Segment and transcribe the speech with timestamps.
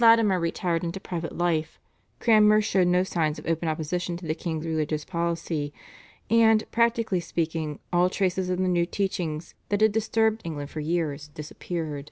[0.00, 1.78] Latimer retired into private life;
[2.18, 5.72] Cranmer showed no signs of open opposition to the king's religious policy,
[6.28, 11.28] and, practically speaking, all traces of the new teachings that had disturbed England for years
[11.28, 12.10] disappeared.